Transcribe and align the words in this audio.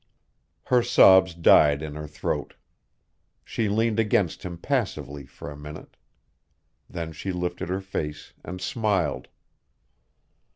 Her 0.63 0.81
sobs 0.81 1.35
died 1.35 1.83
in 1.83 1.93
her 1.93 2.07
throat. 2.07 2.55
She 3.45 3.69
leaned 3.69 3.99
against 3.99 4.41
him 4.41 4.57
passively 4.57 5.27
for 5.27 5.51
a 5.51 5.55
minute. 5.55 5.95
Then 6.89 7.11
she 7.11 7.31
lifted 7.31 7.69
her 7.69 7.81
face 7.81 8.33
and 8.43 8.59
smiled. 8.59 9.27